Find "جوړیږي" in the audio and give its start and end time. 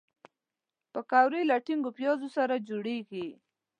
2.67-3.27